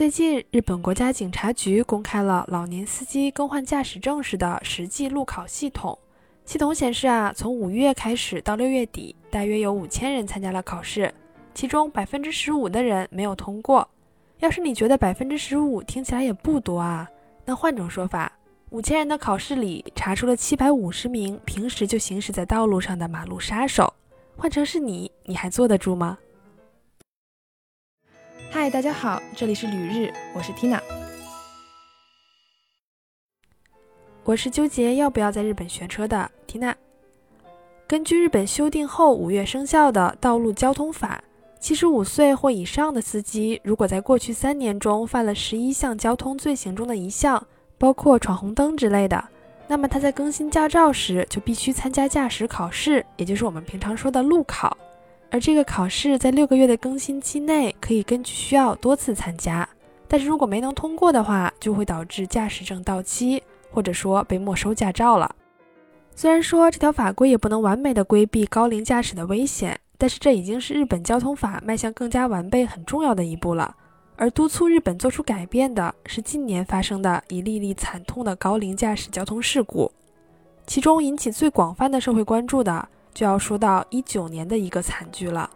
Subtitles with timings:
[0.00, 5.98] 最近，日本国家警察局公开了老年司机更换驾驶证时的实际路考系统。
[6.46, 11.12] 系统显示啊，从五月开始到六月底，大约有五千人参加了考试，
[11.52, 13.86] 其中百分之十五的人没有通过。
[14.38, 17.06] 要是你觉得百分之十五听起来也不多啊，
[17.44, 18.32] 那换种说法，
[18.70, 23.92] 五千人的考试里查出了七百五十名平时就行驶在道路上的马路杀手。
[24.34, 26.16] 换成是你，你还坐得住吗？
[28.52, 30.80] 嗨，大家好，这里是旅日，我是 Tina。
[34.24, 36.74] 我是纠结要不要在日本学车的 Tina。
[37.86, 41.22] 根据日本修订后五月生效的道路交通法，
[41.60, 47.46] 七十五岁或以上的司机，如果在过去三年中犯了十一项交通罪行中的一项，
[47.78, 49.24] 包括闯红灯之类的，
[49.68, 54.76] 那么他在更新驾照时就必须参加驾驶考试，也就是我们平常说的路考。
[55.30, 59.68] 而这个考试在六个月的更新期内可以根据需要多次参加，
[60.08, 63.40] 但是如果没能通过的话，就会导致驾驶证到期，
[63.70, 65.34] 或者说被没收驾照了。
[66.16, 73.76] 虽然说这条法规也不能完美的规避高龄驾驶的危险，但是这已经是日本交通法迈向更加完备很重要的一步了。
[74.16, 79.90] 而督促日本做出改变的是近年发生的一例例惨痛的高龄驾驶交通事故，
[80.66, 82.88] 其中引起最广泛的社会关注的。
[83.14, 85.48] 就要说到一九年的一个惨剧了。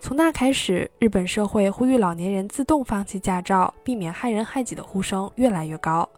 [0.00, 6.08] 从那开始，日本社会呼吁老年人自动放弃驾照，避免害人害己的呼声越来越高。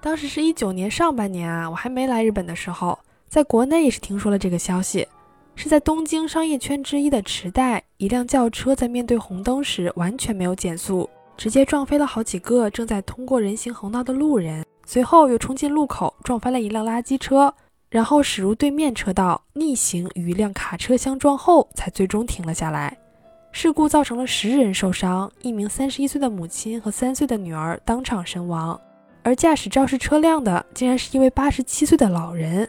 [0.00, 5.06] 当时是一九年上半年啊，我还没来日本的时候，在国内也是听说了这个消息。
[5.54, 17.54] 是在东京商业圈之一的池袋，一辆轿车在面对红灯时完全没有减速，直接撞飞了好几个正在通过人行横道的路人，随后又冲进路口，撞翻了一辆垃圾车。
[17.96, 22.94] 然后驶入对面车道，逆行与一辆卡车相撞后，才最终停了下来。
[23.52, 28.78] 事故造成了十人受伤，一名三十一岁的母亲和三岁的女儿当场身亡。
[29.22, 32.68] 而驾驶肇事车辆的竟然是一位八十七岁的老人。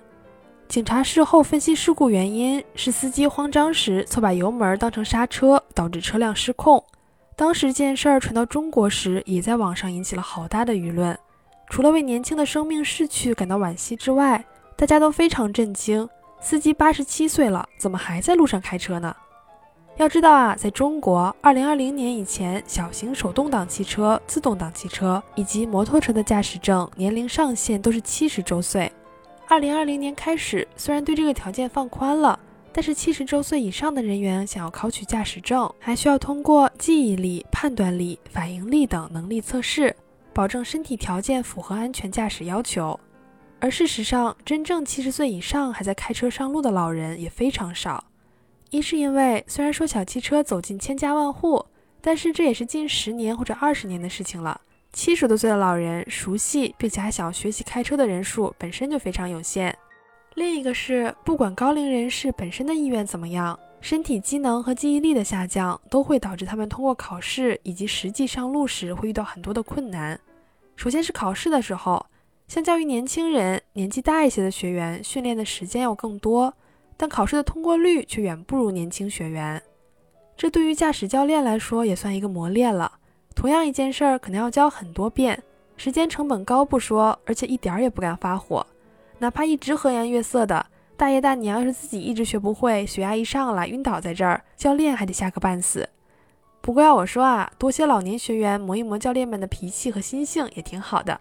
[0.69, 6.81] 警察事后分析事故原因是司机慌张时错把油门当成刹车，导致车辆失控。
[7.35, 11.19] 当时这件事儿传到中国时，也在网上引起了好大的舆论。
[11.69, 14.41] 除了为年轻的生命逝去感到惋惜之外，
[14.77, 16.07] 大家都非常震惊，
[16.39, 19.13] 司机八十七岁了，怎么还在路上开车呢？
[19.95, 28.91] 要知道啊，在中国，二零二零年以前，小型手动挡汽车、自动挡汽车以及摩托车的驾驶证年龄上限都是七十周岁。
[29.47, 32.39] 二零二零年开始，虽然对这个条件放宽了，
[32.71, 39.95] 但是七十周岁以上的人员想要考取驾驶证，还需要通过记忆力、判断力、反应力等能力测试，
[40.33, 42.99] 保证身体条件符合安全驾驶要求。
[43.59, 48.03] 而事实上，真正七十岁以上还在开车上路的老人也非常少。
[48.69, 51.65] 一是因为虽然说小汽车走进千家万户，
[51.99, 54.61] 但是这也是近十年或者二十年的事情了。
[54.93, 59.75] 七十多岁的老人熟悉并且还想要学习开车的人数本身就非常有限。
[60.35, 70.19] 另一个是，不管高龄人士本身的意愿怎么样，身体机能和记忆力的下降都会导致他们通过考试以及实际上路时会遇到很多的困难。
[70.75, 72.05] 首先是考试的时候。
[72.47, 76.53] 相较于年轻人，年纪大一些的学员训练的时间要更多，
[76.95, 79.61] 但考试的通过率却远不如年轻学员。
[80.37, 82.89] 这对于驾驶教练来说也算一个磨练了。
[83.35, 85.43] 同样一件事儿，可能要教很多遍，
[85.75, 88.65] 时间成本高不说，而且一点儿也不敢发火。
[89.19, 90.65] 哪怕一直和颜悦色的
[90.95, 95.89] 大爷大娘，要是自己一直学不会，血压一上来晕倒在这儿，教练还得吓个半死。
[96.61, 101.19] 不过要我说啊，多些老年学员磨一磨教练们的脾气和心性也挺好的。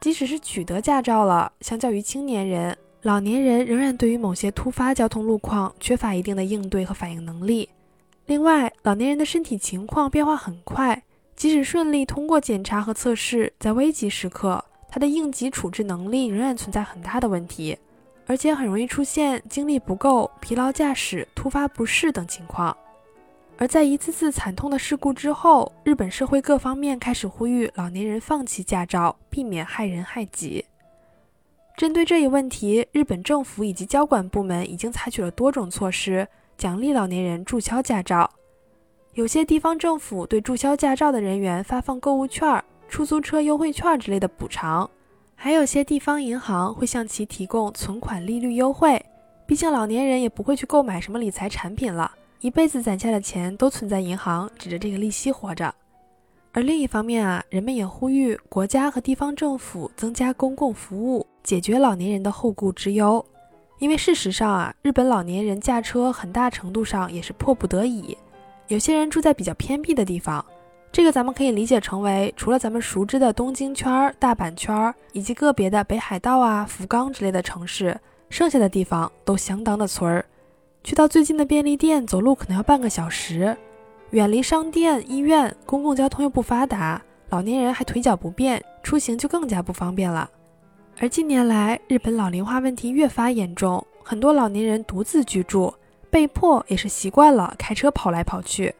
[0.00, 7.68] 即使是取得驾照了，相较于青年人，老年人仍然对于某些突发交通路况缺乏一定的应对和反应能力。
[8.26, 11.02] 另外，老年人的身体情况变化很快，
[11.34, 17.76] 即使顺利通过检查和测试，在危急时刻，他的应急处置能力仍然存在很大的问题，
[18.26, 22.76] 而且很容易出现精力不够、疲劳驾驶、突发不适等情况。
[23.58, 30.64] 而在一次次惨痛的事故之后，日本社会各方面开始呼吁老年人放弃驾照，避免害人害己。
[31.74, 38.30] 针对这一问题，日本政府以及交管部门已经采取了多种措施，奖励老年人注销驾照。
[39.14, 44.88] 有些地方政府对注销驾照的人员发放购物券、出租车优惠券之类的补偿，
[45.34, 49.02] 还有些地方银行会向其提供存款利率优惠。
[49.46, 52.12] 毕竟老年人也不会去购买什么理财产品了。
[52.40, 55.74] 一辈子攒下的钱都存在银行，指着这个利息活着。
[56.52, 63.24] 而另一方面啊，人们也呼吁国家和地方政府增加公共服务，解决老年人的后顾之忧。
[63.78, 68.16] 因为事实上啊，日本老年人驾车很大程度上也是迫不得已。
[68.68, 70.44] 有些人住在比较偏僻的地方，
[70.90, 77.98] 这个咱们可以理解成为，除了咱们熟知的东京圈、大阪圈以及个别的北海道啊、福冈之类的城市，
[78.30, 80.24] 剩下的地方都相当的村儿。
[80.86, 83.52] 去到最近的便利店，走路可能要半个小时；
[84.10, 90.30] 远离商店、医院，公共交通又不发达，老年人还腿脚不便，出行就更加不方便了。
[91.00, 95.74] 而近年来，日本老龄化问题越发严重，很多老年人独自居住，
[96.08, 98.72] 被迫也是习惯了开车跑来跑去。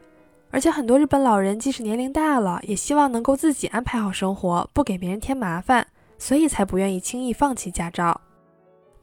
[0.49, 5.85] 而且很多日本老人即使年龄大了，也希望能够自己安排好生活，不给别人添麻烦，
[6.17, 8.21] 所以才不愿意轻易放弃驾照。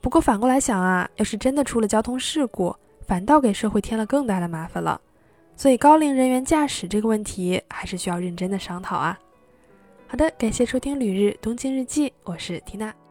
[0.00, 2.74] 不过反过来想啊，要是真的出了交通事故，
[3.06, 5.00] 反倒给社会添了更大的麻烦了。
[5.56, 9.18] 所以高龄人员驾驶这个问题，还是需要认真的商讨啊。
[10.08, 13.03] 好的，感谢收听《旅日东京日记》，我是缇娜。